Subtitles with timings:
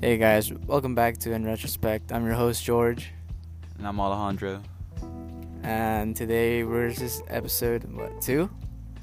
[0.00, 2.10] Hey guys, welcome back to In Retrospect.
[2.12, 3.12] I'm your host George,
[3.78, 4.62] And I'm Alejandro.
[5.62, 8.48] and today we're just episode what two?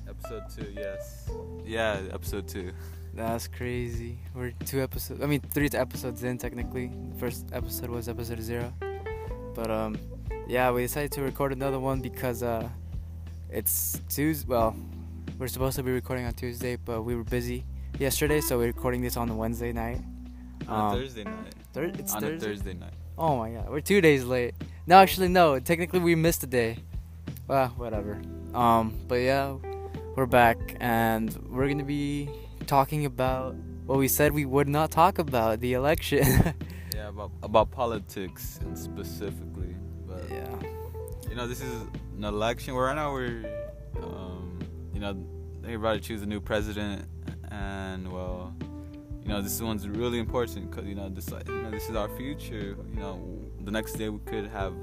[0.07, 1.29] Episode two, yes.
[1.65, 2.71] Yeah, episode two.
[3.13, 4.17] That's crazy.
[4.33, 5.21] We're two episodes.
[5.21, 6.87] I mean, three episodes in technically.
[7.13, 8.73] The first episode was episode zero,
[9.53, 9.97] but um,
[10.47, 12.67] yeah, we decided to record another one because uh,
[13.49, 14.47] it's Tuesday.
[14.47, 14.75] Well,
[15.37, 17.65] we're supposed to be recording on Tuesday, but we were busy
[17.99, 20.01] yesterday, so we're recording this on a Wednesday night.
[20.67, 21.53] On Um, Thursday night.
[21.73, 22.35] Thir- it's On Thursday.
[22.45, 22.93] a Thursday night.
[23.17, 24.53] Oh my god, we're two days late.
[24.85, 25.59] No, actually, no.
[25.59, 26.77] Technically, we missed a day.
[27.47, 28.21] Well, whatever.
[28.53, 29.55] Um, but yeah,
[30.15, 32.29] we're back, and we're gonna be
[32.67, 36.53] talking about what we said we would not talk about: the election.
[36.95, 39.75] Yeah, about about politics and specifically.
[40.07, 40.49] But yeah.
[41.29, 41.81] you know, this is
[42.17, 42.73] an election.
[42.73, 43.45] Where right now we're,
[44.01, 44.57] um,
[44.93, 45.15] you know,
[45.61, 47.05] they're about to choose a new president,
[47.51, 48.51] and well,
[49.27, 52.07] you know, this one's really important because you know this, you know, this is our
[52.15, 52.77] future.
[52.93, 53.21] You know,
[53.59, 54.73] the next day we could have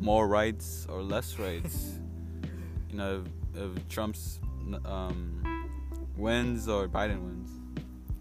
[0.00, 1.98] more rights or less rights.
[2.90, 3.22] you know,
[3.54, 4.40] if, if Trump's
[4.86, 5.68] um,
[6.16, 7.50] wins or Biden wins.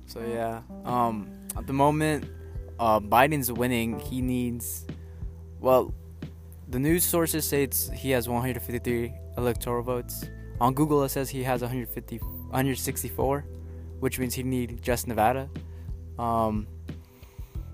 [0.07, 0.61] So yeah.
[0.83, 2.25] Um, at the moment,
[2.77, 3.97] uh, Biden's winning.
[3.99, 4.85] He needs,
[5.61, 5.93] well,
[6.67, 10.25] the news sources say it's he has 153 electoral votes.
[10.59, 13.45] On Google, it says he has 150, 164,
[14.05, 15.49] which means he'd need just Nevada.
[16.19, 16.67] Um,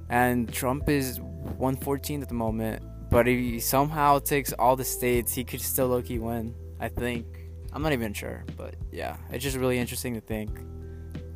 [0.09, 5.33] and Trump is 114 at the moment, but if he somehow takes all the states,
[5.33, 6.55] he could still low key win.
[6.79, 7.25] I think.
[7.73, 10.49] I'm not even sure, but yeah, it's just really interesting to think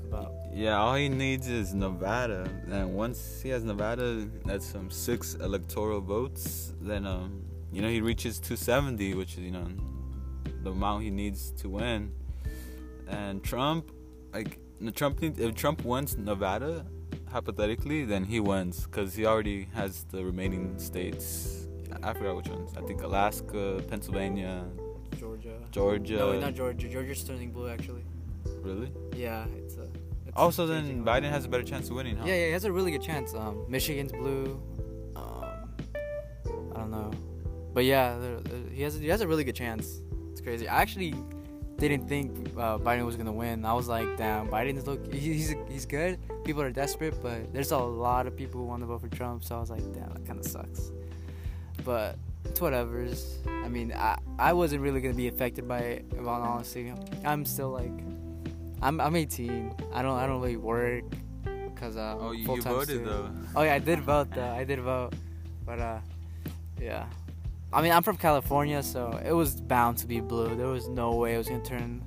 [0.08, 0.32] about.
[0.54, 6.00] Yeah, all he needs is Nevada, and once he has Nevada, that's some six electoral
[6.00, 6.72] votes.
[6.80, 9.68] Then, um, you know, he reaches 270, which is you know
[10.64, 12.14] the amount he needs to win.
[13.10, 13.92] And Trump,
[14.34, 14.60] like
[14.94, 16.86] Trump, if Trump wins Nevada,
[17.32, 21.68] hypothetically, then he wins because he already has the remaining states.
[22.04, 22.72] I forgot which ones.
[22.78, 24.66] I think Alaska, Pennsylvania,
[25.18, 25.58] Georgia.
[25.72, 26.18] Georgia.
[26.18, 26.88] No, not Georgia.
[26.90, 28.04] Georgia's turning blue, actually.
[28.62, 28.92] Really?
[29.16, 29.84] Yeah, it's a.
[30.28, 31.04] It's Also, then.
[31.06, 32.26] Biden has a better chance of winning, huh?
[32.26, 33.34] Yeah, yeah, he has a really good chance.
[33.34, 34.62] Um, Michigan's blue.
[35.16, 35.24] Um,
[36.74, 37.12] I don't know,
[37.74, 40.02] but yeah, there- there- he has he has a really good chance.
[40.32, 40.68] It's crazy.
[40.68, 41.14] I actually
[41.78, 43.66] didn't think uh, Biden was gonna win.
[43.66, 45.14] I was like, damn, Biden's look.
[45.14, 46.20] He's he's good.
[46.44, 49.44] People are desperate, but there's a lot of people who want to vote for Trump.
[49.44, 50.92] So I was like, damn, that kind of sucks.
[51.84, 53.40] But it's whatever's.
[53.48, 56.06] I mean, I I wasn't really gonna be affected by it.
[56.18, 56.94] In all honesty,
[57.26, 57.92] I'm still like,
[58.82, 59.74] I'm I'm 18.
[59.94, 61.04] I don't I don't really work
[61.44, 62.16] because uh.
[62.20, 63.06] Oh, you, you voted student.
[63.06, 63.30] though.
[63.60, 64.48] Oh yeah, I did vote though.
[64.50, 65.14] I did vote,
[65.66, 66.00] but uh,
[66.80, 67.06] yeah.
[67.76, 70.56] I mean, I'm from California, so it was bound to be blue.
[70.56, 72.02] There was no way it was gonna turn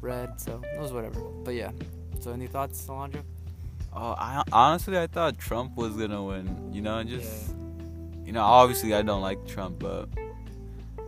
[0.00, 1.20] red, so it was whatever.
[1.44, 1.72] But yeah.
[2.20, 3.22] So any thoughts, Alondra?
[3.92, 6.72] Oh, I honestly I thought Trump was gonna win.
[6.72, 7.52] You know, just
[8.24, 10.08] you know, obviously I don't like Trump, but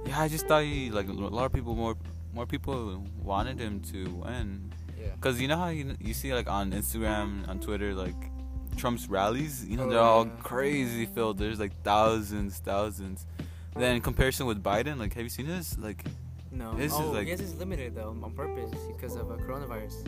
[0.05, 1.95] yeah, I just thought he like a lot of people more
[2.35, 4.73] more people wanted him to win.
[5.01, 5.09] Yeah.
[5.21, 8.17] Cause you know how you you see like on Instagram, on Twitter, like
[8.77, 9.65] Trump's rallies.
[9.65, 10.33] You know, Oh, they're all yeah.
[10.43, 11.39] crazy filled.
[11.39, 13.27] There's like thousands, thousands.
[13.75, 15.77] Then in comparison with Biden, like have you seen this?
[15.79, 16.05] Like
[16.51, 16.75] No.
[16.75, 20.07] This is oh, like- yes, it's limited though on purpose because of uh, coronavirus.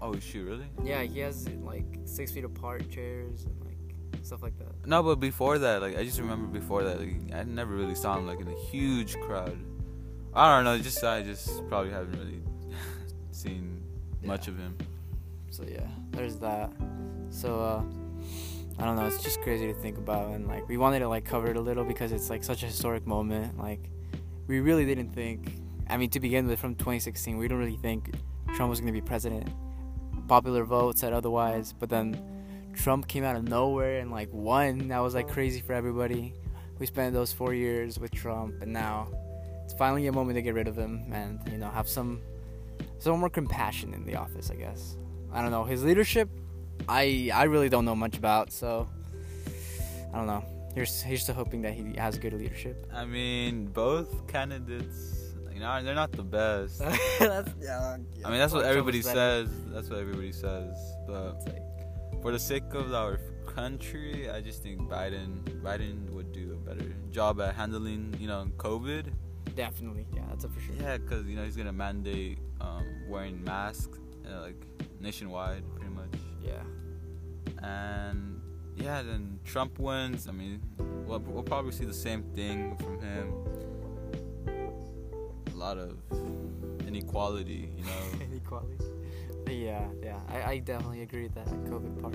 [0.00, 0.66] oh shoot, really?
[0.84, 4.86] Yeah, he has like six feet apart chairs and like stuff like that.
[4.86, 8.16] No, but before that, like I just remember before that, like I never really saw
[8.18, 9.58] him like in a huge crowd.
[10.34, 12.42] I don't know, just I just probably haven't really
[13.30, 13.82] seen
[14.22, 14.76] much of him.
[15.50, 16.70] So yeah, there's that.
[17.30, 17.82] So uh
[18.78, 21.24] I don't know, it's just crazy to think about and like we wanted to like
[21.24, 23.58] cover it a little because it's like such a historic moment.
[23.58, 23.90] Like
[24.46, 25.52] we really didn't think
[25.88, 28.14] I mean to begin with from 2016, we didn't really think
[28.54, 29.48] Trump was going to be president.
[30.28, 32.20] Popular vote said otherwise, but then
[32.74, 34.88] Trump came out of nowhere and like won.
[34.88, 36.34] That was like crazy for everybody.
[36.78, 39.08] We spent those 4 years with Trump and now
[39.64, 42.20] it's finally a moment to get rid of him and you know have some
[42.98, 44.96] some more compassion in the office, I guess.
[45.32, 46.28] I don't know his leadership.
[46.88, 48.88] I I really don't know much about, so
[50.12, 50.44] I don't know.
[50.74, 52.86] Here's here's to hoping that he has good leadership.
[52.92, 56.78] I mean, both candidates, you know, they're not the best.
[57.18, 59.48] that's, yeah, I mean, that's what everybody says.
[59.72, 60.76] That's what everybody says.
[61.06, 61.62] But like,
[62.22, 66.92] for the sake of our country, I just think Biden Biden would do a better
[67.10, 69.06] job at handling, you know, COVID.
[69.54, 70.74] definitely, yeah, that's a for sure.
[70.78, 73.98] Yeah, because you know he's gonna mandate um, wearing masks
[74.30, 74.62] uh, like
[75.00, 75.62] nationwide.
[76.46, 76.62] Yeah,
[77.62, 78.40] And
[78.76, 80.28] yeah, then Trump wins.
[80.28, 80.62] I mean,
[81.06, 83.32] we'll, we'll probably see the same thing from him.
[85.52, 85.96] A lot of
[86.86, 88.24] inequality, you know.
[88.30, 88.76] inequality.
[89.48, 92.14] Yeah, yeah, I, I definitely agree with that COVID part.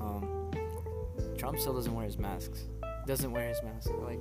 [0.00, 0.50] Um,
[1.38, 2.66] Trump still doesn't wear his masks.
[3.06, 3.90] Doesn't wear his mask.
[4.02, 4.20] Like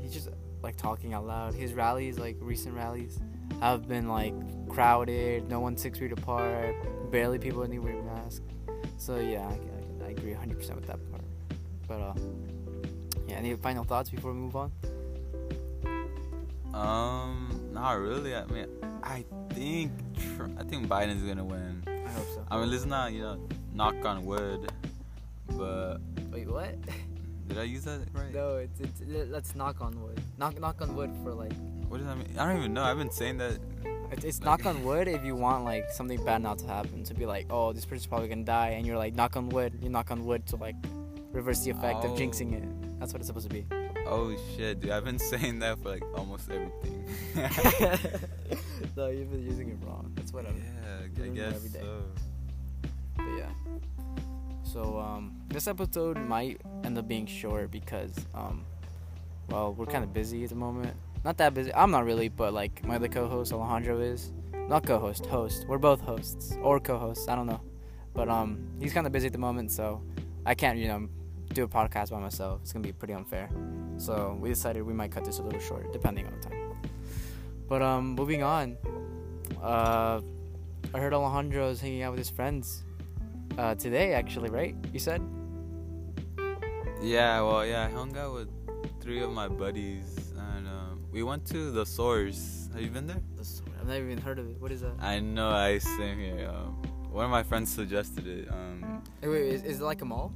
[0.00, 0.28] he's just
[0.62, 1.54] like talking out loud.
[1.54, 3.18] His rallies, like recent rallies,
[3.60, 4.34] have been like
[4.68, 5.48] crowded.
[5.48, 6.74] No one six feet apart.
[7.10, 8.42] Barely people any wear masks.
[8.98, 11.22] So yeah, I, I, I agree 100% with that part.
[11.88, 12.14] But uh,
[13.28, 13.36] yeah.
[13.36, 14.72] Any final thoughts before we move on?
[16.74, 18.34] Um, not really.
[18.34, 18.66] I mean,
[19.02, 19.92] I think
[20.58, 21.82] I think Biden's gonna win.
[21.86, 22.46] I hope so.
[22.50, 23.40] I mean, let's not you know
[23.72, 24.72] knock on wood,
[25.48, 25.98] but
[26.30, 26.76] Wait, what?
[27.48, 28.32] did I use that right?
[28.32, 30.20] no, it's, it's let's knock on wood.
[30.38, 31.52] Knock knock on wood for like
[31.88, 32.38] What does that mean?
[32.38, 32.82] I don't even know.
[32.82, 33.58] I've been saying that.
[34.12, 37.04] It's, it's Like- knock on wood if you want like something bad not to happen.
[37.04, 39.78] To be like, oh, this person's probably gonna die, and you're like, knock on wood.
[39.82, 40.74] You knock on wood to like
[41.32, 42.56] reverse the effect of jinxing Oh.
[42.58, 42.98] it.
[43.00, 43.66] That's what it's supposed to be.
[44.06, 44.90] Oh shit, dude!
[44.90, 47.04] I've been saying that for like almost everything.
[48.96, 50.10] no, you've been using it wrong.
[50.16, 50.56] That's what I'm.
[50.56, 51.80] yeah, I guess every day.
[51.80, 52.02] so.
[53.16, 53.48] But yeah.
[54.64, 58.64] So um, this episode might end up being short because um,
[59.48, 60.94] well, we're kind of busy at the moment.
[61.24, 61.72] Not that busy.
[61.74, 64.32] I'm not really, but like my other co-host Alejandro is.
[64.68, 65.66] Not co-host, host.
[65.68, 67.28] We're both hosts or co-hosts.
[67.28, 67.60] I don't know,
[68.14, 70.02] but um, he's kind of busy at the moment, so
[70.46, 71.08] I can't, you know,
[71.52, 72.60] do a podcast by myself.
[72.62, 73.50] It's gonna be pretty unfair.
[73.96, 76.74] So we decided we might cut this a little short, depending on the time.
[77.68, 78.76] But um, moving on.
[79.62, 80.20] Uh,
[80.94, 82.82] I heard Alejandro is hanging out with his friends
[83.58, 84.74] uh, today, actually, right?
[84.92, 85.22] You said?
[87.02, 88.48] Yeah, well, yeah, I hung out with
[89.00, 90.29] three of my buddies,
[91.12, 92.68] we went to the Source.
[92.72, 93.20] Have you been there?
[93.36, 93.68] The source.
[93.80, 94.56] I've never even heard of it.
[94.60, 94.92] What is that?
[95.00, 96.48] I know, I same here.
[96.48, 98.48] Um, one of my friends suggested it.
[98.50, 100.32] Um, Hey, wait, is, is it like a mall?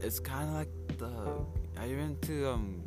[0.00, 1.10] it's kind of like the.
[1.80, 2.82] Have you been to um?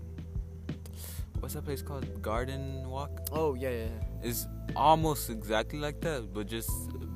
[1.40, 2.22] What's that place called?
[2.22, 3.12] Garden Walk.
[3.32, 3.78] Oh yeah, yeah.
[3.86, 4.30] yeah.
[4.30, 6.72] It's almost exactly like that, but just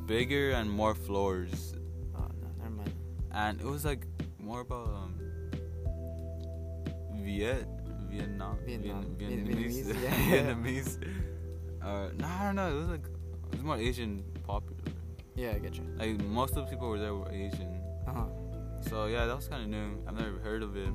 [0.06, 1.74] bigger and more floors.
[2.16, 2.94] Oh no, never mind.
[3.32, 4.06] And it was like
[4.40, 5.16] more about um.
[7.24, 7.68] Viet,
[8.10, 9.04] Vietnam, Vietnam.
[9.18, 10.54] Vien- Vietnamese, Vietnamese, yeah.
[10.54, 11.04] Vietnamese.
[11.82, 12.70] Uh, no, I don't know.
[12.72, 14.82] It was like it was more Asian popular.
[15.36, 15.84] Yeah, I get you.
[15.98, 17.80] Like most of the people were there were Asian.
[18.08, 18.26] Uh huh.
[18.90, 20.04] So yeah, that was kind of new.
[20.08, 20.90] I've never heard of it.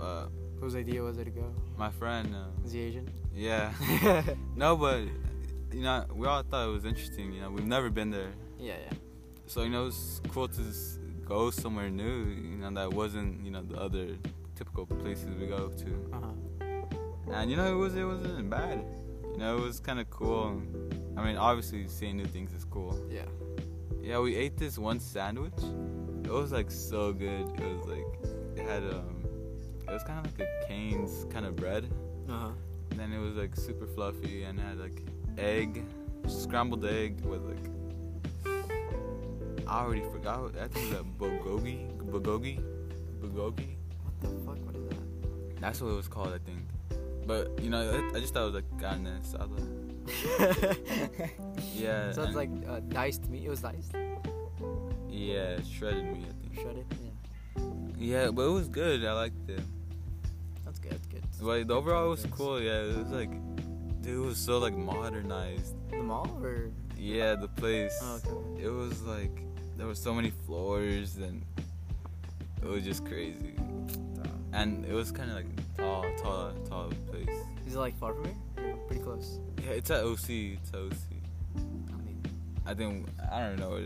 [0.00, 0.26] Uh,
[0.60, 1.52] Whose idea was it to go?
[1.76, 3.10] my friend, uh, Is he Asian?
[3.34, 3.72] yeah,
[4.56, 5.00] no, but
[5.72, 7.32] you know, we all thought it was interesting.
[7.32, 8.92] You know, we've never been there, yeah, yeah.
[9.46, 10.62] so you know, it's cool to
[11.26, 12.24] go somewhere new.
[12.24, 14.16] You know, that wasn't you know the other
[14.54, 16.10] typical places we go to.
[16.12, 17.32] Uh huh.
[17.32, 18.84] And you know, it was it wasn't bad.
[19.32, 20.62] You know, it was kind of cool.
[21.16, 22.98] I mean, obviously, seeing new things is cool.
[23.10, 23.22] Yeah.
[24.02, 25.54] Yeah, we ate this one sandwich.
[26.24, 27.48] It was like so good.
[27.58, 28.06] It was like
[28.56, 29.24] it had um,
[29.88, 31.90] it was kind of like a Cane's kind of bread.
[32.28, 32.50] Uh huh.
[32.90, 35.02] And then it was like super fluffy and had like
[35.38, 35.84] egg,
[36.26, 37.74] scrambled egg with like
[39.66, 40.56] I already forgot.
[40.60, 42.62] I think it was a bulgogi, bulgogi,
[43.20, 43.73] bulgogi.
[45.64, 46.60] That's what it was called, I think.
[47.26, 47.80] But you know,
[48.12, 49.58] I, I just thought it was like carne asada.
[51.74, 52.12] Yeah.
[52.12, 53.44] so it's like uh, diced meat.
[53.46, 53.94] It was diced,
[55.08, 56.54] yeah, shredded meat, I think.
[56.60, 56.86] shredded.
[57.02, 58.24] Yeah.
[58.24, 59.02] Yeah, but it was good.
[59.06, 59.62] I liked it.
[60.66, 60.92] That's good.
[60.92, 61.22] That's good.
[61.40, 62.60] But the overall was cool.
[62.60, 63.30] Yeah, it was like,
[64.02, 65.74] dude, it was so like modernized.
[65.90, 66.68] The mall or?
[66.98, 67.98] Yeah, the place.
[68.02, 68.64] Oh, okay.
[68.64, 69.40] It was like
[69.78, 71.42] there were so many floors and
[72.62, 73.54] it was just crazy.
[74.54, 75.46] And it was kind of like
[75.76, 77.28] tall, tall, tall place.
[77.66, 78.76] Is it like far from here?
[78.86, 79.40] Pretty close.
[79.60, 80.30] Yeah, it's at OC.
[80.30, 80.92] It's at OC.
[81.56, 82.22] I mean,
[82.64, 83.80] I think I don't know.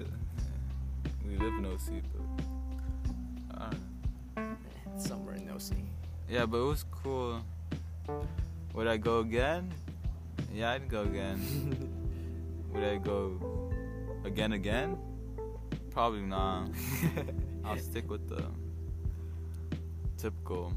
[1.27, 4.57] We live in OC, but I don't know.
[4.95, 5.73] it's somewhere in OC.
[6.29, 7.41] Yeah, but it was cool.
[8.75, 9.73] Would I go again?
[10.53, 11.41] Yeah, I'd go again.
[12.75, 13.73] Would I go
[14.25, 14.99] again again?
[15.91, 16.69] Probably not.
[17.65, 18.45] I'll stick with the
[20.19, 20.73] typical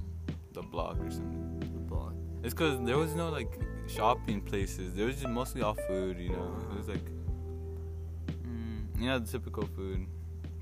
[0.53, 1.59] the block or something.
[1.59, 2.13] The block.
[2.43, 4.93] It's cause there was no like shopping places.
[4.93, 6.55] There was just mostly all food, you know.
[6.71, 7.05] It was like,
[8.45, 10.05] mm, you know, the typical food.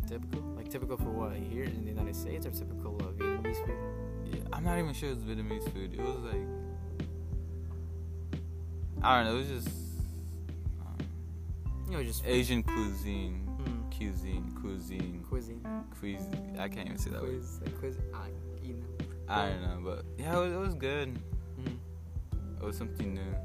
[0.08, 0.42] Typical?
[0.56, 1.34] Like typical for what?
[1.38, 3.78] Here in the United States or typical uh, Vietnamese food?
[4.26, 5.94] Yeah, I'm not even sure it was Vietnamese food.
[5.94, 6.48] It was like,
[9.02, 9.36] I don't know.
[9.36, 9.68] It was just
[10.82, 10.98] um,
[11.90, 13.92] You know, just Asian cuisine, Mm.
[13.98, 15.62] cuisine, cuisine, cuisine.
[16.00, 16.56] cuisine.
[16.60, 17.42] I can't even say that word.
[17.42, 17.96] Quiz, quiz.
[19.30, 19.42] You know.
[19.42, 21.20] I don't know, but yeah, it was, it was good.
[21.62, 21.78] Mm.
[22.62, 23.36] It was something new.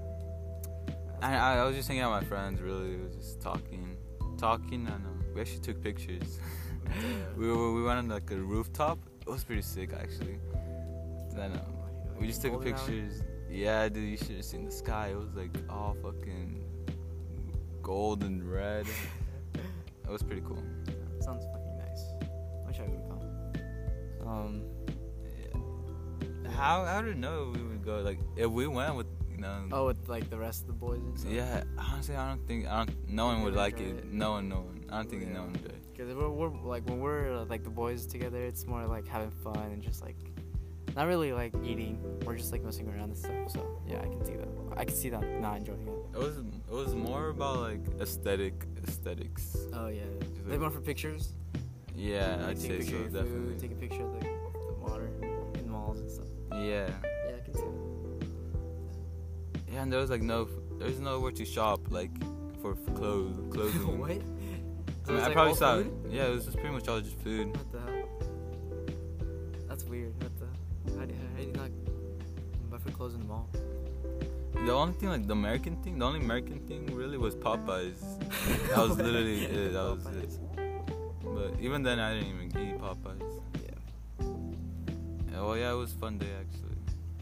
[1.21, 2.61] I, I, I was just hanging out with my friends.
[2.61, 3.97] Really, it was just talking,
[4.39, 6.39] talking, and um, we actually took pictures.
[7.37, 8.99] we were, we went on like a rooftop.
[9.27, 10.39] It was pretty sick actually.
[11.35, 12.79] Then um, we just took Golden hour?
[12.79, 13.23] pictures.
[13.51, 15.09] Yeah, dude, you should have seen the sky.
[15.09, 16.65] It was like all fucking
[17.83, 18.87] gold and red.
[19.55, 20.63] it was pretty cool.
[21.21, 22.05] Sounds fucking nice.
[22.67, 24.63] Wish I would have Um,
[26.55, 28.01] How how did know we would go?
[28.01, 29.65] Like if we went with you know.
[29.73, 31.33] oh, with like the rest of the boys and stuff.
[31.33, 33.09] Yeah, honestly, I don't think I don't.
[33.11, 33.99] No one would like it.
[33.99, 34.13] it.
[34.13, 34.85] No one, no one.
[34.91, 35.33] I don't think Yeah.
[35.35, 35.73] no one would.
[35.93, 39.57] Because we're, we're like when we're like the boys together, it's more like having fun
[39.73, 40.17] and just like
[40.97, 41.99] not really like eating.
[42.25, 43.51] We're just like messing around and stuff.
[43.51, 44.49] So yeah, I can see that.
[44.77, 46.17] I can see that not enjoying it.
[46.17, 49.57] It was it was more about like aesthetic aesthetics.
[49.73, 51.33] Oh yeah, Just they like- went for pictures.
[51.97, 53.53] Yeah, I'd say so of definitely.
[53.53, 55.09] food, take a picture of the, the water
[56.55, 58.27] Yeah, Yeah, I can see that.
[59.73, 62.11] yeah, and there was like no there's nowhere to shop like
[62.63, 63.99] for clothes clothing.
[63.99, 64.11] what?
[64.11, 64.23] I, mean,
[65.09, 65.77] I like, probably saw.
[65.77, 65.93] food?
[66.11, 67.49] Yeah, it was just pretty much all just food.
[67.57, 68.09] What the hell?
[69.69, 70.15] That's weird.
[70.23, 70.99] What the?
[70.99, 71.71] How do, how do you not
[72.71, 73.49] buy for clothes in the mall?
[74.55, 77.99] The only thing, like the American thing, the only American thing really was Popeyes.
[78.69, 79.73] That was literally it.
[79.73, 80.39] That was it.
[81.23, 83.34] But even then, I didn't even eat Popeyes.
[85.35, 85.41] Yeah.
[85.41, 86.77] Yeah, well, yeah, it was a fun day actually.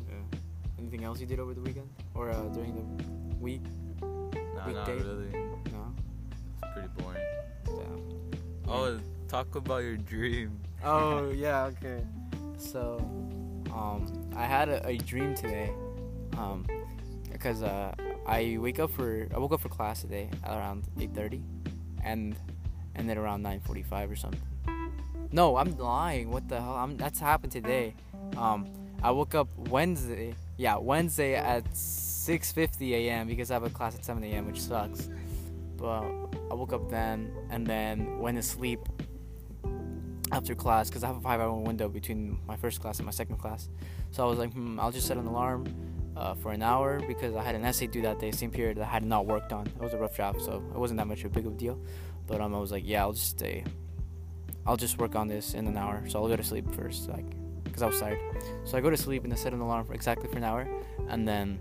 [0.08, 0.38] yeah.
[0.78, 3.62] Anything else you did over the weekend or uh, during the week?
[4.02, 5.02] Nah, not Weekday?
[5.02, 5.30] really.
[5.72, 5.94] No.
[6.30, 7.22] It's pretty boring.
[7.64, 8.02] Damn.
[8.68, 10.60] Oh, talk about your dream.
[10.84, 12.04] Oh yeah, okay.
[12.58, 12.98] So,
[13.72, 15.72] um, I had a, a dream today,
[16.38, 16.64] um,
[17.30, 17.92] because uh,
[18.26, 21.42] I wake up for I woke up for class today at around eight thirty,
[22.04, 22.36] and
[22.94, 24.40] and then around nine forty five or something.
[25.32, 26.30] No, I'm lying.
[26.30, 26.74] What the hell?
[26.74, 27.94] I'm, that's happened today.
[28.36, 28.70] Um,
[29.02, 30.34] I woke up Wednesday.
[30.58, 33.26] Yeah, Wednesday at six fifty a.m.
[33.26, 35.08] because I have a class at seven a.m., which sucks.
[35.76, 36.02] But
[36.50, 38.80] I woke up then, and then went to sleep
[40.30, 43.12] after class because I have a five hour window between my first class and my
[43.12, 43.70] second class.
[44.10, 45.66] So I was like, hmm, I'll just set an alarm
[46.16, 48.84] uh, for an hour because I had an essay due that day, same period that
[48.84, 49.66] I had not worked on.
[49.66, 51.56] It was a rough job, so it wasn't that much of a big of a
[51.56, 51.80] deal.
[52.26, 53.64] But um, I was like, yeah, I'll just stay.
[54.66, 56.04] I'll just work on this in an hour.
[56.08, 57.26] So I'll go to sleep first, like,
[57.64, 58.18] because I was tired.
[58.64, 60.68] So I go to sleep and I set an alarm for exactly for an hour,
[61.08, 61.60] and then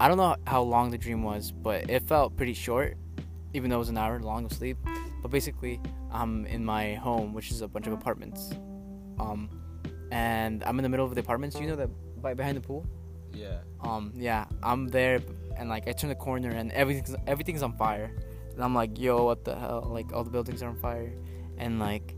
[0.00, 2.96] I don't know how long the dream was, but it felt pretty short,
[3.52, 4.76] even though it was an hour long of sleep.
[5.22, 5.80] But basically,
[6.10, 8.52] I'm in my home, which is a bunch of apartments.
[9.18, 9.48] Um,
[10.10, 11.58] and I'm in the middle of the apartments.
[11.58, 11.88] You know that
[12.20, 12.86] by behind the pool.
[13.32, 13.58] Yeah.
[13.80, 15.20] Um, yeah, I'm there,
[15.56, 18.14] and like I turn the corner and everything's everything's on fire.
[18.52, 19.88] And I'm like, yo, what the hell?
[19.90, 21.12] Like all the buildings are on fire,
[21.58, 22.14] and like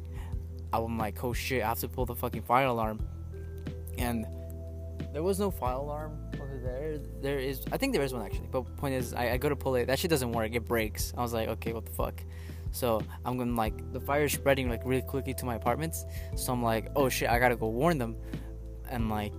[0.73, 3.01] I'm like, oh shit, I have to pull the fucking fire alarm.
[3.99, 4.27] And
[5.13, 6.99] there was no fire alarm over there.
[7.23, 8.49] There is, I think there is one actually.
[8.51, 9.87] But point is, I, I go to pull it.
[9.87, 10.55] That shit doesn't work.
[10.55, 11.13] It breaks.
[11.17, 12.23] I was like, okay, what the fuck.
[12.73, 16.05] So I'm going like the fire is spreading like really quickly to my apartments.
[16.37, 18.17] So I'm like, oh shit, I gotta go warn them.
[18.91, 19.33] And like,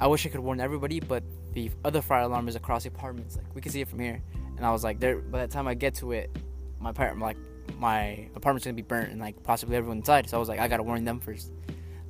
[0.00, 3.36] I wish I could warn everybody, but the other fire alarm is across the apartments.
[3.36, 4.22] Like we can see it from here.
[4.56, 5.18] And I was like, there.
[5.18, 6.30] By the time I get to it,
[6.78, 7.36] my apartment, like
[7.78, 10.28] my apartment's gonna be burnt, and like possibly everyone inside.
[10.28, 11.52] So I was like, I gotta warn them first.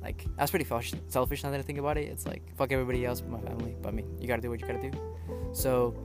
[0.01, 0.65] Like that's pretty
[1.07, 1.43] selfish.
[1.43, 2.07] Now that I think about it.
[2.07, 3.75] It's like fuck everybody else but my family.
[3.81, 4.97] But mean, you gotta do what you gotta do.
[5.53, 5.95] So,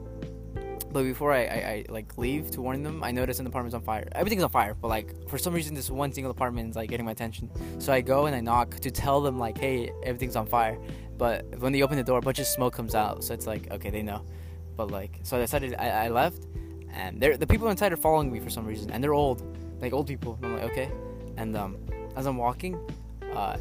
[0.91, 3.81] but before I, I, I like leave to warn them, I notice an apartment's on
[3.81, 4.07] fire.
[4.13, 7.05] Everything's on fire, but like for some reason, this one single apartment is like getting
[7.05, 7.49] my attention.
[7.79, 10.77] So I go and I knock to tell them like, hey, everything's on fire.
[11.17, 13.23] But when they open the door, a bunch of smoke comes out.
[13.23, 14.25] So it's like, okay, they know.
[14.75, 16.45] But like, so I decided I, I left,
[16.95, 19.43] and they're, the people inside are following me for some reason, and they're old,
[19.81, 20.37] like old people.
[20.41, 20.91] And I'm like, okay.
[21.37, 21.77] And um,
[22.15, 22.79] as I'm walking,
[23.33, 23.57] uh,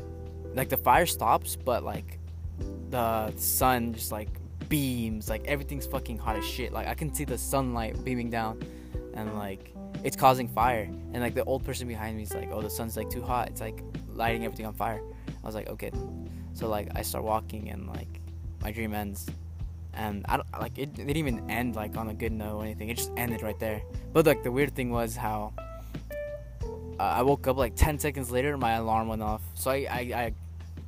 [0.54, 2.18] like the fire stops, but like
[2.90, 4.28] the sun just like
[4.68, 6.72] beams, like everything's fucking hot as shit.
[6.72, 8.62] Like I can see the sunlight beaming down,
[9.14, 9.74] and like
[10.04, 10.88] it's causing fire.
[11.12, 13.48] And like the old person behind me is like, oh, the sun's like too hot.
[13.48, 15.02] It's like lighting everything on fire.
[15.42, 15.90] I was like, okay.
[16.52, 18.20] So like I start walking, and like
[18.62, 19.26] my dream ends.
[19.96, 20.90] And I don't like it.
[20.98, 22.88] It didn't even end like on a good note or anything.
[22.88, 23.82] It just ended right there.
[24.12, 25.52] But like the weird thing was how
[26.98, 29.42] uh, I woke up like 10 seconds later, my alarm went off.
[29.54, 30.34] So I, I, I,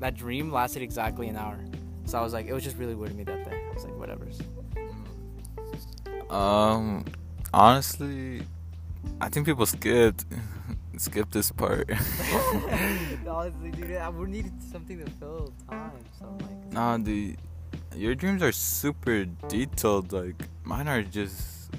[0.00, 1.58] that dream lasted exactly an hour.
[2.04, 3.60] So I was like, it was just really weird to me that day.
[3.68, 4.26] I was like, whatever.
[6.30, 7.04] Um,
[7.52, 8.42] honestly,
[9.20, 10.24] I think people skipped
[10.96, 11.88] skipped this part.
[13.28, 15.92] Honestly, dude, I would need something to fill time.
[16.18, 17.36] So like, nah, the
[17.96, 20.12] your dreams are super detailed.
[20.12, 21.70] Like mine are just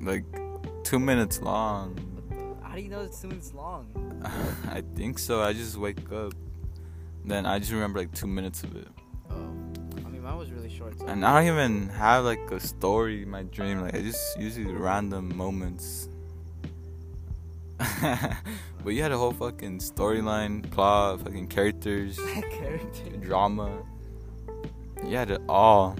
[0.00, 0.24] like
[0.84, 1.96] two minutes long.
[2.62, 3.86] how do you know it's two minutes long?
[4.70, 5.42] I think so.
[5.42, 6.34] I just wake up,
[7.24, 8.88] then I just remember like two minutes of it,
[9.30, 10.98] Oh, I mean, mine was really short.
[10.98, 13.80] So and I don't even have like a story in my dream.
[13.80, 16.08] Like I just usually random moments.
[18.84, 22.18] but you had a whole fucking storyline, plot, fucking characters,
[22.50, 23.16] character.
[23.22, 23.82] drama.
[25.04, 25.96] You had it all.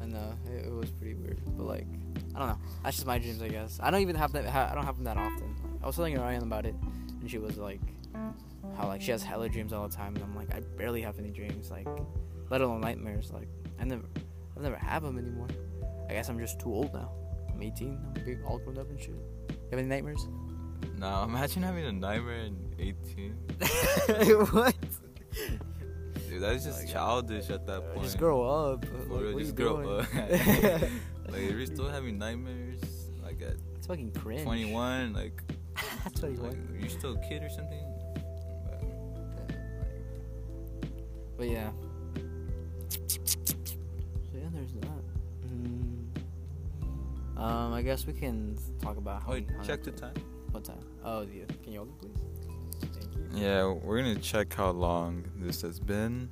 [0.00, 1.86] I know it, it was pretty weird, but like,
[2.34, 2.58] I don't know.
[2.84, 3.78] That's just my dreams, I guess.
[3.82, 4.46] I don't even have that.
[4.46, 5.54] Ha- I don't have them that often.
[5.82, 6.74] I was telling Ryan about it,
[7.20, 7.80] and she was like,
[8.76, 11.18] how like she has hella dreams all the time, and I'm like, I barely have
[11.18, 11.86] any dreams, like,
[12.50, 13.32] let alone nightmares.
[13.32, 13.48] Like,
[13.80, 14.02] I never,
[14.56, 15.48] I've never have them anymore.
[16.08, 17.10] I guess I'm just too old now.
[17.52, 17.98] I'm 18.
[18.16, 19.10] I'm big, all grown up and shit.
[19.10, 20.28] You have any nightmares?
[20.98, 23.32] No, imagine having a nightmare at 18.
[24.50, 24.74] what?
[26.32, 26.92] Dude, that's just Oh God.
[26.92, 28.04] childish at that point.
[28.04, 28.86] Just grow up.
[29.10, 30.00] Like, real, just you grow doing?
[30.00, 30.06] up.
[31.28, 32.80] like, if you're still having nightmares,
[33.22, 34.42] like at it's fucking cringe.
[34.44, 35.42] 21, like,
[36.14, 36.48] 21.
[36.48, 37.84] like you're still a kid or something.
[38.64, 38.80] But,
[41.36, 41.70] But yeah.
[42.16, 42.22] So
[44.34, 45.02] yeah, there's that.
[45.48, 46.06] Mm.
[47.36, 50.14] Um, I guess we can talk about how wait, we hung check the time.
[50.50, 50.78] What time?
[51.04, 51.44] Oh, yeah.
[51.62, 52.31] Can you hold it, please?
[53.34, 56.28] Yeah, we're gonna check how long this has been.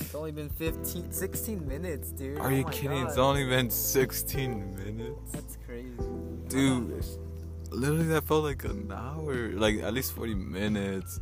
[0.00, 2.38] It's only been 15, 16 minutes, dude.
[2.38, 3.06] Are Oh you kidding?
[3.06, 5.30] It's only been 16 minutes.
[5.32, 5.92] That's crazy.
[6.48, 7.04] Dude,
[7.70, 11.20] literally that felt like an hour, like at least 40 minutes.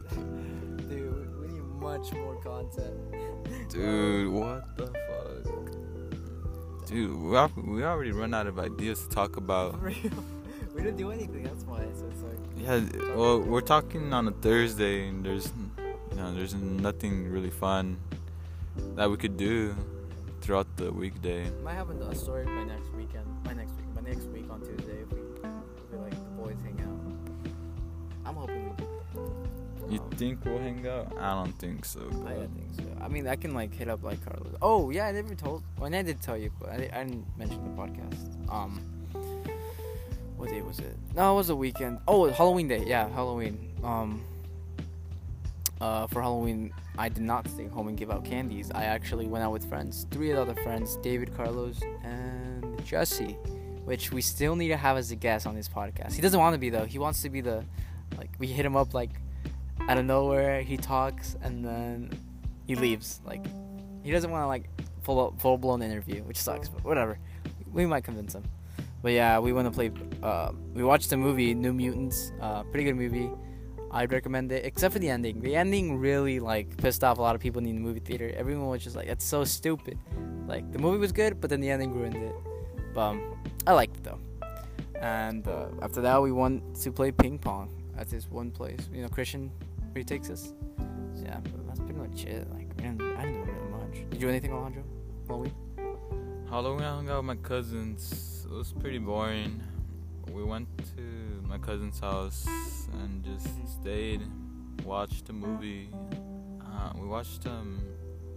[0.88, 2.94] Dude, we need much more content.
[3.68, 6.86] Dude, what the fuck?
[6.86, 9.78] Dude, we, we already run out of ideas to talk about.
[10.78, 11.80] We didn't do anything, that's why.
[11.92, 12.38] So it's like.
[12.56, 15.52] Yeah, well, we're talking on a Thursday, and there's,
[16.10, 17.98] you know, there's nothing really fun
[18.94, 19.74] that we could do
[20.40, 21.50] throughout the weekday.
[21.64, 23.26] Might have a story by next weekend.
[23.42, 23.92] By next week.
[23.94, 27.50] By next week on Tuesday if we, if we like the boys hang out.
[28.24, 29.94] I'm hoping we do.
[29.94, 31.12] You Um, think we'll hang out?
[31.18, 32.00] I don't think so.
[32.24, 33.04] I, don't think so.
[33.04, 34.54] I mean, I can like hit up like Carlos.
[34.62, 35.64] Oh yeah, I never told.
[35.76, 38.52] Well, I did tell you, but I, I didn't mention the podcast.
[38.52, 38.80] Um,
[40.48, 40.96] what day was it?
[41.14, 41.98] No, it was a weekend.
[42.08, 42.84] Oh, Halloween day.
[42.86, 43.70] Yeah, Halloween.
[43.84, 44.24] Um,
[45.80, 48.70] uh, for Halloween, I did not stay home and give out candies.
[48.74, 53.36] I actually went out with friends, three other friends, David, Carlos, and Jesse,
[53.84, 56.14] which we still need to have as a guest on this podcast.
[56.14, 56.86] He doesn't want to be though.
[56.86, 57.64] He wants to be the,
[58.16, 59.10] like, we hit him up like
[59.88, 60.62] out of nowhere.
[60.62, 62.10] He talks and then
[62.66, 63.20] he leaves.
[63.24, 63.44] Like,
[64.02, 64.68] he doesn't want to like
[65.02, 66.68] full full blown interview, which sucks.
[66.68, 67.18] But whatever,
[67.70, 68.44] we might convince him.
[69.02, 69.90] But yeah, we want to play.
[70.22, 72.32] Uh, we watched the movie New Mutants.
[72.40, 73.30] Uh, pretty good movie.
[73.90, 75.40] I'd recommend it, except for the ending.
[75.40, 78.32] The ending really like pissed off a lot of people in the movie theater.
[78.36, 79.98] Everyone was just like, "That's so stupid."
[80.46, 82.34] Like the movie was good, but then the ending ruined it.
[82.94, 84.18] But um, I liked it though.
[85.00, 88.88] And uh, after that, we went to play ping pong at this one place.
[88.92, 89.50] You know, Christian,
[89.92, 90.52] where he takes us.
[91.14, 92.50] Yeah, that's pretty much it.
[92.52, 93.92] Like, didn't, I didn't do really much.
[94.10, 94.84] Did you do anything, Alejandro?
[95.28, 95.52] Halloween?
[96.48, 98.27] Halloween, I hung out with my cousins.
[98.48, 99.62] It was pretty boring.
[100.32, 101.02] We went to
[101.46, 102.46] my cousin's house
[103.02, 103.46] and just
[103.80, 104.22] stayed,
[104.84, 105.90] watched a movie.
[106.64, 107.80] Uh, we watched um,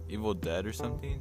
[0.08, 1.20] Evil Dead or something.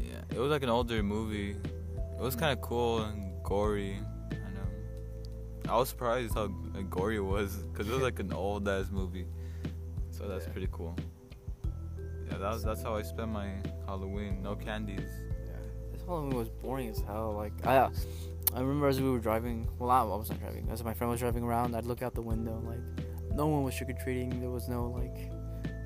[0.00, 1.50] Yeah, it was like an older movie.
[1.52, 3.98] It was kind of cool and gory.
[4.30, 8.32] And um, I was surprised how like, gory it was because it was like an
[8.32, 9.26] old ass movie.
[10.10, 10.52] So that's Yeah.
[10.52, 10.96] pretty cool.
[12.30, 13.50] Yeah, that was, that's how I spent my
[13.86, 14.42] Halloween.
[14.42, 15.10] No candies.
[16.06, 17.34] Halloween was boring as hell.
[17.36, 17.88] Like, I,
[18.54, 19.68] I remember as we were driving.
[19.78, 20.68] Well, I, I wasn't driving.
[20.70, 22.62] As my friend was driving around, I'd look out the window.
[22.64, 24.40] Like, no one was trick or treating.
[24.40, 25.30] There was no like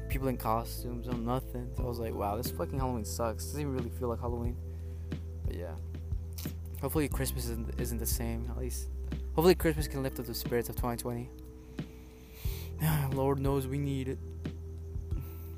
[0.09, 1.09] people in costumes.
[1.09, 1.71] or nothing.
[1.77, 3.45] So I was like, wow, this fucking Halloween sucks.
[3.45, 4.57] doesn't even really feel like Halloween.
[5.45, 5.75] But yeah.
[6.81, 8.47] Hopefully Christmas isn't, isn't the same.
[8.51, 8.89] At least,
[9.35, 11.31] hopefully Christmas can lift up the spirits of 2020.
[13.13, 14.19] Lord knows we need it.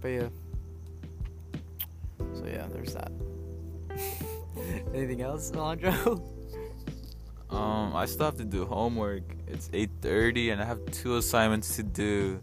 [0.00, 0.28] But yeah.
[2.34, 3.12] So yeah, there's that.
[4.94, 6.22] Anything else, Alejandro?
[7.50, 9.24] Um, I still have to do homework.
[9.48, 12.40] It's 8:30 and I have two assignments to do.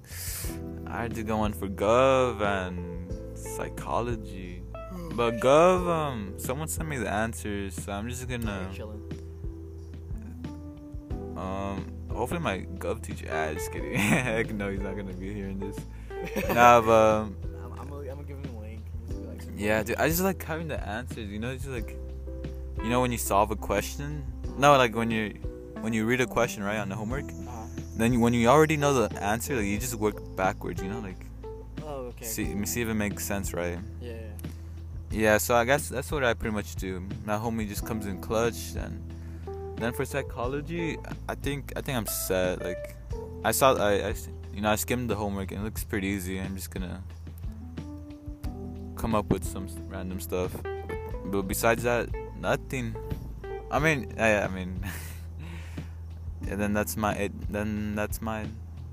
[0.85, 4.63] I had to go one for Gov and psychology.
[5.13, 8.69] But Gov, um, someone sent me the answers, so I'm just gonna,
[11.37, 13.27] um, hopefully my Gov teacher.
[13.31, 13.93] Ah, just kidding.
[13.95, 15.77] Heck no, he's not gonna be hearing this.
[16.49, 17.35] nah, but um,
[19.57, 21.29] Yeah, dude, I just like having the answers.
[21.29, 21.97] You know, just like,
[22.77, 24.23] you know, when you solve a question.
[24.57, 25.29] No, like when you
[25.81, 27.25] when you read a question right on the homework.
[27.25, 27.65] uh,
[27.95, 30.81] Then you, when you already know the answer, like you just work backwards.
[30.81, 31.25] You know, like
[31.83, 32.25] oh, okay.
[32.25, 33.79] see see if it makes sense, right?
[34.01, 34.19] Yeah, yeah.
[35.09, 35.37] Yeah.
[35.37, 37.01] So I guess that's what I pretty much do.
[37.25, 39.01] My homie just comes in clutch, and
[39.77, 42.61] then for psychology, I think I think I'm set.
[42.61, 42.95] Like
[43.43, 44.13] I saw, I, I
[44.53, 46.39] you know I skimmed the homework and it looks pretty easy.
[46.39, 47.01] I'm just gonna
[48.97, 50.51] come up with some random stuff.
[51.25, 52.95] But besides that, nothing.
[53.69, 54.79] I mean, I, I mean,
[56.49, 58.45] and then that's my it, then that's my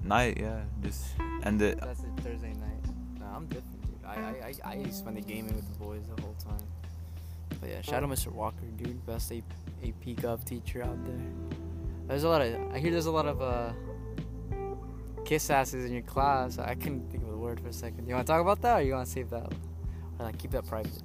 [0.03, 0.39] night.
[0.41, 1.07] Yeah, just
[1.43, 1.81] end it.
[1.81, 3.21] That's it, Thursday night.
[3.21, 4.05] Nah, I'm different, dude.
[4.05, 6.67] I, I, I, I spend the gaming with the boys the whole time.
[7.61, 8.33] But yeah, shout out Mr.
[8.33, 9.05] Walker, dude.
[9.07, 9.43] Best A-
[9.83, 11.21] AP Gov teacher out there.
[12.09, 13.73] There's a lot of, I hear there's a lot of, uh,
[15.25, 16.59] kiss asses in your class.
[16.59, 18.07] I couldn't think of a word for a second.
[18.07, 19.51] You want to talk about that, or you want to save that?
[20.19, 21.03] Or like keep that private?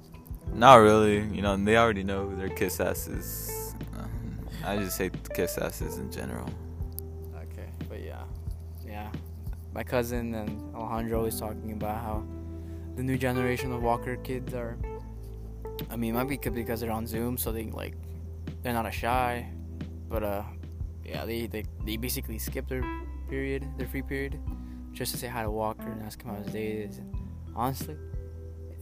[0.52, 1.20] Not really.
[1.28, 3.74] You know, they already know their kiss asses.
[3.96, 6.48] Um, I just hate kiss asses in general.
[7.36, 8.24] Okay, but yeah,
[8.84, 9.10] yeah.
[9.72, 12.24] My cousin and Alejandro always talking about how
[12.96, 14.76] the new generation of Walker kids are.
[15.90, 17.94] I mean, it might be because they're on Zoom, so they like
[18.62, 19.48] they're not as shy,
[20.08, 20.42] but uh,
[21.04, 22.84] yeah, they they they basically skip their
[23.28, 24.38] period, their free period,
[24.92, 26.98] just to say hi to Walker and ask him how his day is.
[26.98, 27.14] And
[27.54, 27.96] honestly,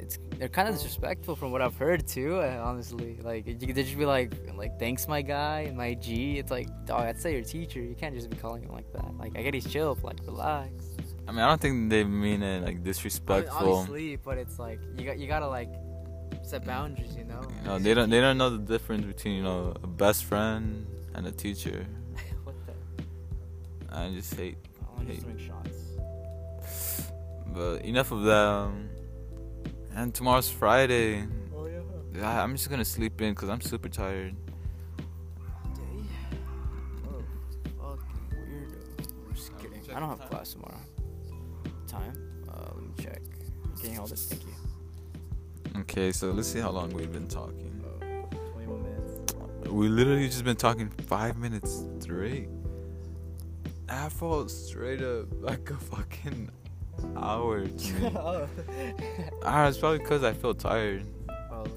[0.09, 2.39] it's they're kind of disrespectful from what I've heard too.
[2.41, 6.39] uh, Honestly, like you could just be like like thanks my guy and my G.
[6.39, 7.81] It's like dog, I'd say your teacher.
[7.81, 9.17] You can't just be calling him like that.
[9.19, 10.73] Like I get he's chill, but like relax.
[11.27, 13.75] I mean, I don't think they mean it like I mean, disrespectful.
[13.75, 15.69] Obviously, but it's like you got you gotta like
[16.43, 17.43] set boundaries, you know.
[17.59, 20.87] You know, they don't they don't know the difference between you know a best friend
[21.15, 21.85] and a teacher.
[22.45, 22.73] what the?
[23.95, 24.57] I just hate.
[24.97, 25.47] I'm just Hey.
[25.47, 25.79] shots.
[27.55, 28.47] But enough of that.
[28.47, 28.89] Um,
[29.99, 31.27] and tomorrow's Friday.
[31.55, 31.81] Oh yeah.
[32.15, 34.37] Yeah, I'm just gonna sleep in because I'm super tired.
[35.75, 35.83] Day.
[37.05, 37.23] Oh,
[37.81, 39.35] fucking weirdo.
[39.35, 39.83] Just kidding.
[39.95, 40.81] I don't have class tomorrow.
[41.89, 42.13] Time?
[42.49, 43.23] Uh, let me check.
[43.81, 44.19] Can you hold it?
[44.19, 45.81] Thank you.
[45.81, 47.85] Okay, so let's see how long we've been talking.
[48.01, 49.35] Uh, 21 minutes.
[49.69, 52.49] We literally just been talking five minutes straight.
[53.89, 56.51] I felt straight up like a fucking
[57.17, 57.67] hour.
[57.67, 58.13] to me.
[58.17, 58.49] oh.
[59.45, 61.05] Ah, it's probably because I feel tired.
[61.49, 61.73] Probably.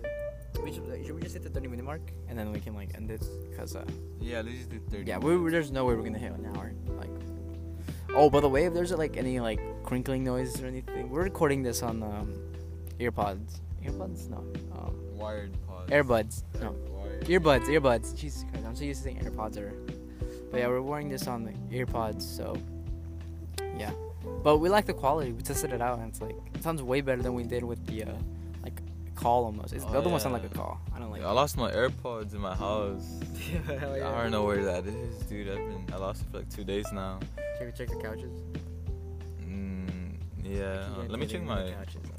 [0.64, 2.90] We should, should we just hit the 30 minute mark and then we can like
[2.96, 3.24] end it?
[3.58, 3.84] Cause uh,
[4.20, 5.06] Yeah, let's just do 30.
[5.10, 6.74] yeah, we, there's no way we're gonna hit an hour.
[6.98, 7.10] Like,
[8.16, 11.64] oh, by the way, if there's like any like crinkling noises or anything, we're recording
[11.64, 12.34] this on um,
[13.00, 13.60] earpods.
[13.84, 14.30] Earpods?
[14.30, 14.38] No.
[14.78, 15.90] Um, Wired pause.
[15.90, 16.44] Airbuds.
[16.62, 16.72] No.
[16.90, 17.26] Wired.
[17.26, 18.16] Earbuds, earbuds.
[18.16, 19.72] Jesus Christ, I'm so used to saying AirPods or.
[20.52, 22.56] But yeah, we're wearing this on the earpods, so.
[24.42, 24.44] Yeah.
[24.44, 25.32] But we like the quality.
[25.32, 27.86] We tested it out, and it's like it sounds way better than we did with
[27.86, 28.14] the uh,
[28.64, 28.80] like
[29.16, 29.74] call almost.
[29.74, 30.42] It's, the Oh, other one sound yeah.
[30.42, 30.80] like a call.
[30.96, 31.24] I don't like.
[31.24, 33.08] I lost my AirPods in my house.
[33.52, 34.10] yeah, yeah.
[34.10, 35.48] I don't know where that is, dude.
[35.50, 37.20] I've been I lost it for like two days now.
[37.58, 38.42] Can we check the couches.
[39.46, 40.58] Mm, yeah.
[40.58, 41.72] Yeah, Let me check my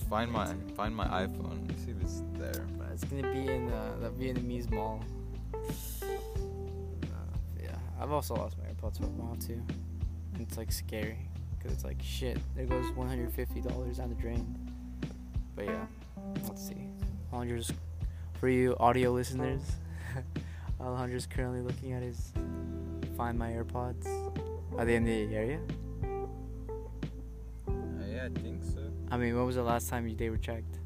[0.09, 1.51] find my find my iPhone.
[1.51, 2.67] Let me see if it's there.
[2.79, 5.03] But it's gonna be in uh, the Vietnamese mall.
[6.03, 6.07] Uh,
[7.61, 9.61] yeah, I've also lost my AirPods for a while too.
[10.39, 11.19] It's like scary
[11.63, 12.39] because it's like shit.
[12.57, 14.57] There goes one hundred fifty dollars down the drain.
[15.55, 15.87] But yeah,
[16.49, 16.89] let's see.
[17.33, 17.73] Alejandro's
[18.39, 19.61] for you audio listeners.
[20.81, 22.33] Alejandro's currently looking at his
[23.17, 24.07] Find My AirPods.
[24.77, 25.61] Are they in the area?
[27.69, 27.73] Uh,
[28.11, 28.81] yeah, I think so.
[29.11, 30.79] I mean, when was the last time you they were checked?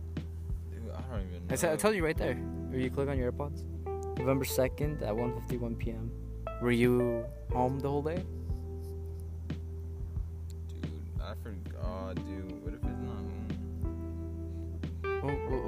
[0.70, 1.52] Dude, I don't even know.
[1.52, 2.34] I, said, I told you right there.
[2.34, 3.62] Where you click on your AirPods.
[4.18, 6.10] November second at 1:51 p.m.
[6.60, 8.24] Were you home the whole day?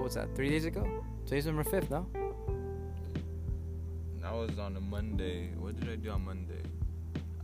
[0.08, 0.34] Was that?
[0.34, 0.86] Three days ago?
[1.26, 2.06] Today's number fifth, no?
[4.22, 5.50] That was on a Monday.
[5.58, 6.62] What did I do on Monday?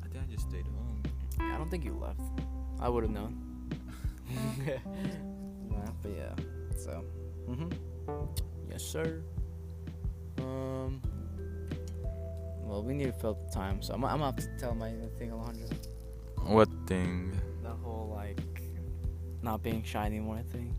[0.03, 1.03] I think I just stayed home.
[1.39, 2.23] Yeah, I don't think you left.
[2.81, 3.39] I would have known.
[4.67, 4.79] yeah,
[6.01, 6.33] but yeah.
[6.79, 7.05] So,
[7.47, 7.71] mhm.
[8.71, 9.21] Yes, sir.
[10.39, 11.03] Um.
[12.63, 14.75] Well, we need to fill up the time, so I'm, I'm gonna have to tell
[14.75, 15.69] my thing, Alejandro.
[16.47, 17.39] What thing?
[17.63, 18.41] The whole like
[19.43, 20.75] not being shy anymore thing.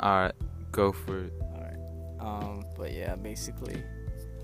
[0.00, 0.32] Alright,
[0.74, 1.32] go for it.
[1.40, 1.78] Alright.
[2.20, 3.82] Um, but yeah, basically.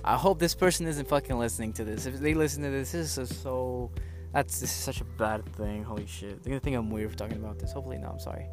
[0.05, 2.07] I hope this person isn't fucking listening to this.
[2.07, 3.91] If they listen to this, this is so
[4.33, 5.83] that's this is such a bad thing.
[5.83, 6.43] Holy shit.
[6.43, 7.73] They're gonna think I'm weird for talking about this.
[7.73, 8.47] Hopefully no, I'm sorry.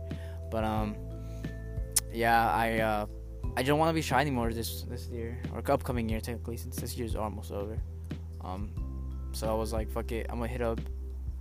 [0.51, 0.95] But um
[2.11, 3.05] yeah, I uh
[3.55, 5.41] I don't wanna be shy anymore this this year.
[5.53, 7.77] Or upcoming year technically since this year's almost over.
[8.41, 8.71] Um
[9.31, 10.81] so I was like, fuck it, I'm gonna hit up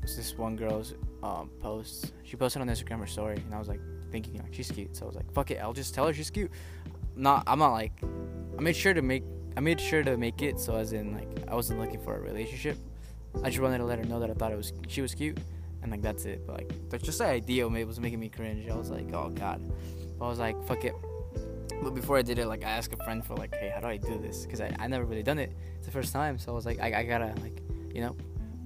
[0.03, 2.13] this one girl's um post.
[2.23, 3.81] She posted on Instagram her story and I was like
[4.23, 4.97] thinking like she's cute.
[4.97, 6.51] So I was like, fuck it, I'll just tell her she's cute.
[7.17, 7.93] Not I'm not like
[8.59, 9.25] I made sure to make
[9.57, 12.21] I made sure to make it so as in like I wasn't looking for a
[12.21, 12.79] relationship.
[13.45, 15.39] I just wanted to let her know that I thought it was she was cute
[15.83, 16.47] and like that's it.
[16.47, 18.69] But like that's just the idea was making me cringe.
[18.69, 19.61] I was like, oh god.
[20.19, 20.95] But I was like, fuck it.
[21.83, 23.87] But before I did it, like I asked a friend for like, hey, how do
[23.87, 24.47] I do this?
[24.47, 25.53] Because I, I never really done it.
[25.77, 27.61] It's the first time, so I was like, I, I gotta like,
[27.95, 28.17] you know,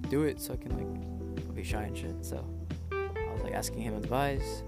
[0.09, 2.25] do it so I can like be shy and shit.
[2.25, 2.45] So
[2.93, 4.63] I was like asking him advice.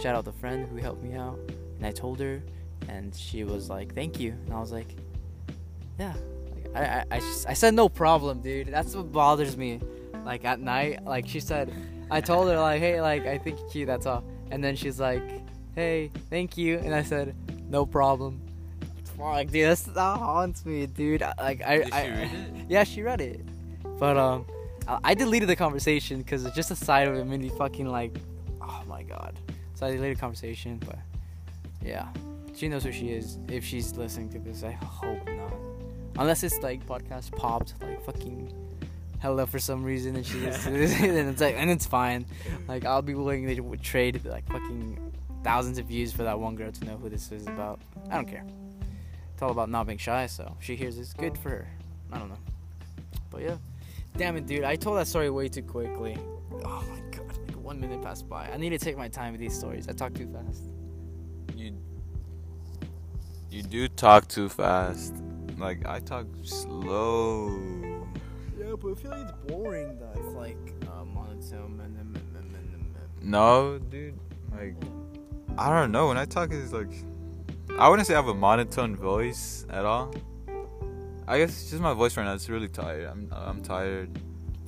[0.00, 1.38] Shout out the friend who helped me out,
[1.76, 2.42] and I told her,
[2.88, 4.94] and she was like, thank you, and I was like,
[5.98, 6.14] yeah.
[6.54, 8.68] Like, I, I, I, just, I said no problem, dude.
[8.68, 9.80] That's what bothers me.
[10.24, 11.72] Like at night, like she said,
[12.10, 13.86] I told her like, hey, like I think you're.
[13.86, 14.24] That's all.
[14.50, 15.22] And then she's like,
[15.74, 16.78] hey, thank you.
[16.78, 17.34] And I said,
[17.68, 18.40] no problem.
[19.16, 21.22] Fuck, dude, that's, that haunts me, dude.
[21.38, 22.54] Like I, Did she I, read it?
[22.68, 23.40] yeah, she read it.
[23.98, 24.46] But um,
[24.86, 27.88] I, I deleted the conversation because it's just a side of it made me fucking
[27.88, 28.16] like,
[28.62, 29.38] oh my god.
[29.78, 30.98] So later conversation, but
[31.80, 32.08] yeah,
[32.56, 33.38] she knows who she is.
[33.46, 35.52] If she's listening to this, I hope not.
[36.18, 38.52] Unless it's like podcast popped like fucking
[39.20, 42.26] hella for some reason and she listens this, and it's like, and it's fine.
[42.66, 45.12] Like I'll be willing to trade like fucking
[45.44, 47.80] thousands of views for that one girl to know who this is about.
[48.10, 48.44] I don't care.
[49.32, 51.68] It's all about not being shy, so if she hears it's good for her.
[52.12, 52.38] I don't know.
[53.30, 53.58] But yeah.
[54.16, 54.64] Damn it, dude.
[54.64, 56.18] I told that story way too quickly.
[56.64, 57.07] Oh my
[57.68, 58.48] one minute passed by.
[58.48, 59.90] I need to take my time with these stories.
[59.90, 60.62] I talk too fast.
[61.54, 61.76] You
[63.50, 65.14] you do talk too fast.
[65.58, 67.50] Like I talk slow.
[68.58, 70.18] Yeah, but I feel like it's boring though.
[70.18, 70.56] It's like
[70.90, 72.08] uh, monotone and then.
[73.20, 74.18] No, dude.
[74.50, 74.74] Like
[75.58, 76.08] I don't know.
[76.08, 76.94] When I talk, it's like
[77.78, 80.14] I wouldn't say I have a monotone voice at all.
[81.26, 82.32] I guess it's just my voice right now.
[82.32, 83.04] It's really tired.
[83.04, 84.18] I'm I'm tired.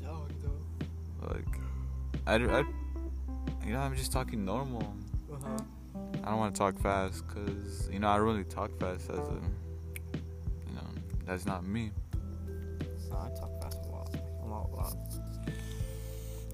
[0.05, 1.29] Talk though.
[1.29, 1.53] Like
[2.27, 2.65] I, I
[3.65, 4.95] you know I'm just talking normal.
[5.33, 5.59] Uh-huh.
[6.23, 9.41] I don't want to talk fast because you know I really talk fast as a
[10.15, 10.87] you know
[11.27, 11.91] that's not me.
[13.11, 14.15] No, I talk fast a lot.
[14.43, 14.97] A lot, a lot.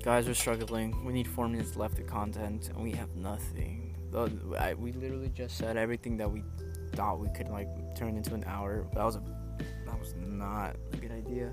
[0.02, 1.04] Guys, we're struggling.
[1.04, 3.94] We need four minutes left of content, and we have nothing.
[4.78, 6.42] We literally just said everything that we
[6.92, 8.86] thought we could like turn into an hour.
[8.94, 9.22] That was a,
[9.84, 11.52] that was not a good idea.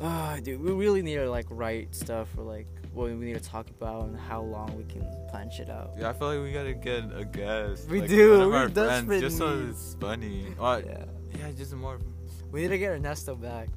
[0.00, 3.40] Ah, dude, we really need to like write stuff for like what we need to
[3.40, 5.92] talk about and how long we can plan shit out.
[5.98, 7.88] Yeah, I feel like we gotta get a guest.
[7.88, 10.46] We like, do, One of we're our friends, just so it's funny.
[10.58, 11.04] Well, Yeah,
[11.38, 11.98] yeah, just more.
[12.52, 13.68] we need to get Ernesto back.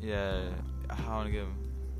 [0.00, 0.40] Yeah,
[0.90, 1.48] I want to give.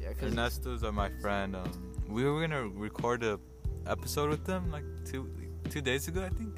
[0.01, 1.57] Yeah, cause Ernesto's are my friend.
[1.57, 3.39] Um, we were gonna record a
[3.87, 5.31] episode with them like two
[5.71, 6.57] two days ago, I think.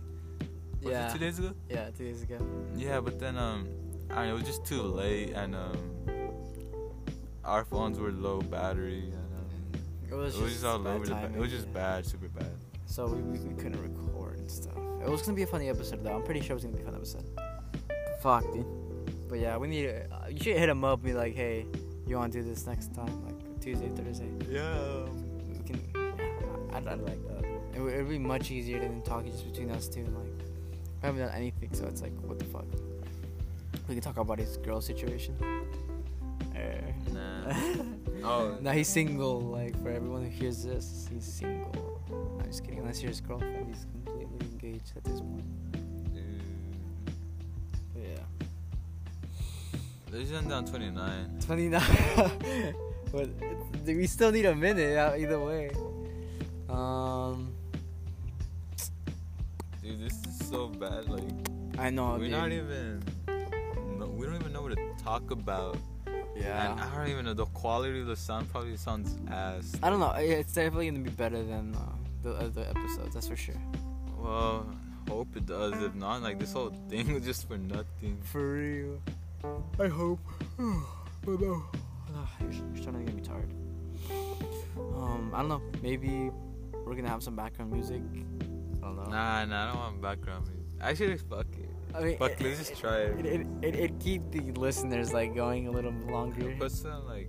[0.83, 1.53] Was yeah, two days ago?
[1.69, 2.39] yeah, two days ago.
[2.75, 3.69] Yeah, but then um,
[4.11, 5.77] I don't know, it was just too late, and um,
[7.45, 9.13] our phones were low battery,
[10.11, 11.15] It was, it was just all bad over the.
[11.15, 12.51] Ba- it was just bad, super bad.
[12.87, 14.77] So we, we, we couldn't record and stuff.
[15.05, 16.13] It was gonna be a funny episode though.
[16.17, 17.25] I'm pretty sure it was gonna be a fun episode.
[18.23, 18.67] Fuck, dude.
[19.29, 19.83] But yeah, we need.
[19.85, 20.99] To, uh, you should hit him up.
[20.99, 21.67] and Be like, hey,
[22.07, 24.29] you want to do this next time, like Tuesday, Thursday?
[24.51, 25.05] Yeah.
[25.49, 25.81] We can.
[25.95, 27.45] Yeah, I'd, I'd like that.
[27.77, 30.01] It would it'd be much easier than talking just between us two.
[30.01, 30.27] And, like,
[31.03, 32.65] we haven't done anything, so it's like, what the fuck?
[33.89, 35.37] We can talk about his girl situation.
[36.55, 36.59] Uh,
[37.13, 37.55] Nah.
[38.25, 38.57] Oh.
[38.61, 39.41] no, he's single.
[39.41, 42.01] Like for everyone who hears this, he's single.
[42.39, 42.81] I'm just kidding.
[42.81, 45.45] Unless you're his girlfriend, he's completely engaged at this point.
[47.95, 48.25] But yeah,
[50.13, 51.39] Let's end down 29.
[51.47, 51.81] 29.
[53.13, 55.71] but it's- we still need a minute uh, either way.
[56.69, 57.53] Um,
[59.83, 61.09] Dude, this is so bad.
[61.09, 61.23] Like,
[61.79, 62.13] I know.
[62.13, 62.31] we're dude.
[62.33, 63.03] not even.
[63.99, 65.79] No, we don't even know what to talk about.
[66.37, 66.73] Yeah.
[66.73, 67.35] And I don't even know.
[67.35, 69.77] The quality of the sound probably sounds ass.
[69.83, 70.13] I don't know.
[70.13, 71.81] It's definitely gonna be better than uh,
[72.23, 73.15] the other episodes.
[73.15, 73.61] That's for sure.
[74.19, 74.67] Well,
[75.09, 75.81] hope it does.
[75.83, 78.19] If not, like this whole thing was just for nothing.
[78.25, 79.01] For real.
[79.79, 80.21] I hope.
[81.25, 81.63] but no.
[82.41, 83.53] You're, you're starting to get me tired.
[84.79, 85.63] Um, I don't know.
[85.83, 86.31] Maybe
[86.85, 88.01] we're gonna have some background music.
[88.83, 89.05] I don't know.
[89.05, 90.65] Nah, nah, I don't want background music.
[90.81, 91.67] Actually, fuck it.
[91.93, 93.41] I mean, Fuck, let's just try It, it.
[93.41, 96.55] it, it, it keep the listeners like going a little longer.
[96.59, 97.29] Put some like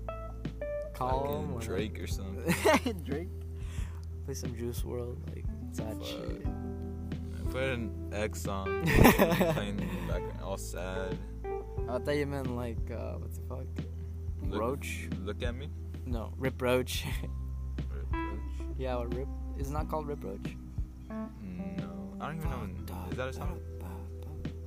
[1.09, 3.03] Calm fucking or Drake or something.
[3.03, 3.29] Drake.
[4.25, 6.05] Play some Juice WRLD, like sad Fuck.
[6.05, 6.45] shit.
[7.51, 11.17] Put an X song playing in the background, all sad.
[11.89, 13.65] I thought you meant like uh, what the fuck?
[14.49, 15.09] Look- Roach?
[15.23, 15.69] Look at me.
[16.05, 17.05] No, Rip Roach.
[17.93, 18.39] Rip Roach.
[18.77, 19.27] yeah, or Rip.
[19.57, 20.55] Is it not called Rip Roach?
[21.09, 23.05] No, I don't even know.
[23.11, 23.59] Is that a song?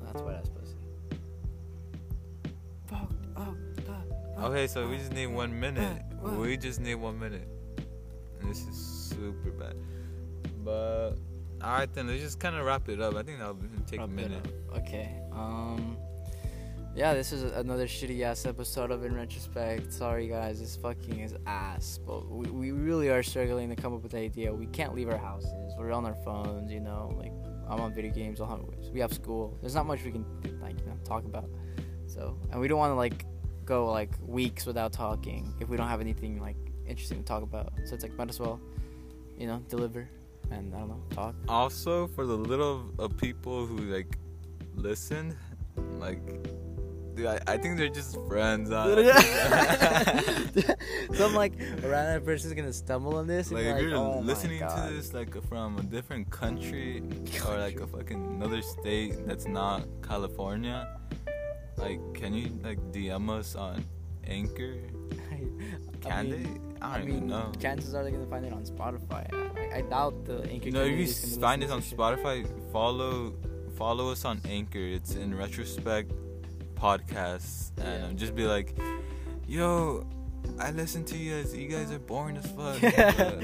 [0.04, 1.16] That's what I was supposed to
[2.96, 2.96] say.
[4.38, 6.02] Okay, so we just need one minute.
[6.24, 6.30] Uh?
[6.32, 7.48] We just need one minute.
[8.40, 9.76] And this is super bad.
[10.64, 11.12] But
[11.62, 13.14] alright then, let's just kind of wrap it up.
[13.14, 14.46] I think that'll take Wrap a minute.
[14.76, 15.20] Okay.
[15.32, 15.96] Um.
[16.96, 19.92] Yeah, this is another shitty ass episode of In Retrospect.
[19.92, 21.98] Sorry guys, this fucking is ass.
[22.04, 24.52] But we, we really are struggling to come up with an idea.
[24.52, 25.74] We can't leave our houses.
[25.76, 27.12] We're on our phones, you know.
[27.16, 27.32] Like
[27.68, 28.40] I'm on video games.
[28.40, 28.60] I'll have,
[28.92, 29.56] we have school.
[29.60, 30.24] There's not much we can
[30.60, 31.48] like you know talk about.
[32.06, 33.26] So and we don't want to like
[33.64, 37.72] go like weeks without talking if we don't have anything like interesting to talk about.
[37.84, 38.60] So it's like might as well,
[39.38, 40.08] you know, deliver
[40.50, 41.34] and I don't know talk.
[41.48, 44.18] Also, for the little of people who like
[44.74, 45.36] listen,
[45.98, 46.20] like,
[47.14, 48.68] dude, I, I think they're just friends.
[48.68, 48.76] so
[51.26, 53.48] I'm like a random person's gonna stumble on this.
[53.48, 57.02] And Like if like, you're oh listening to this like from a different country
[57.46, 60.96] or like a fucking another state that's not California,
[61.76, 63.84] like can you like DM us on
[64.26, 64.76] Anchor?
[66.00, 66.60] Can I mean, they?
[66.82, 67.52] I I don't mean, even know.
[67.60, 69.24] chances are they're gonna find it on Spotify.
[69.72, 70.70] I, I doubt the Anchor.
[70.70, 71.06] Know, if you
[71.40, 71.96] find us on shit.
[71.98, 73.34] Spotify, follow
[73.76, 74.78] follow us on Anchor.
[74.78, 76.12] It's in retrospect
[76.74, 78.18] podcasts, and Yeah.
[78.18, 78.76] just be like,
[79.46, 80.06] "Yo,
[80.58, 81.56] I listen to you guys.
[81.56, 83.40] You guys are boring as fuck," Uh,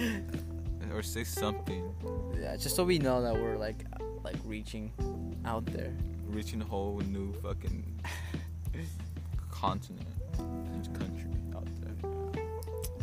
[0.95, 1.95] or say something,
[2.39, 3.85] Yeah, just so we know that we're like
[4.23, 4.93] like reaching
[5.47, 5.95] out there.
[6.31, 8.01] Reaching a whole new fucking
[9.51, 10.07] continent,
[10.39, 12.43] and country out there.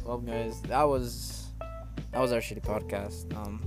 [0.05, 1.47] Well, guys, that was
[2.11, 3.35] that was our shitty podcast.
[3.35, 3.61] Um,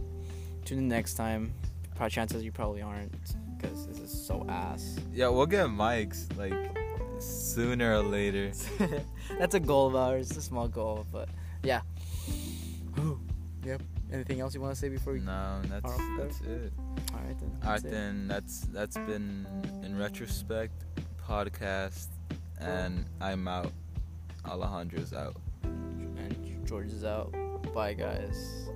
[0.64, 1.52] tune in next time.
[1.94, 3.12] Probably chances you probably aren't
[3.56, 4.96] because this is so ass.
[5.12, 6.54] Yeah, we'll get mics like
[7.20, 8.52] sooner or later.
[9.38, 10.30] That's a goal of ours.
[10.30, 11.28] It's a small goal, but
[11.62, 11.82] yeah.
[13.64, 13.82] yep.
[14.12, 15.20] Anything else you want to say before we?
[15.20, 16.72] No, that's that's it.
[17.14, 17.56] All right then.
[17.62, 17.90] That's it.
[17.90, 19.46] then, that's that's been
[19.84, 20.84] in retrospect
[21.26, 22.08] podcast,
[22.58, 23.72] and I'm out.
[24.44, 25.36] Alejandro's out.
[25.62, 27.32] And George is out.
[27.72, 28.68] Bye, guys.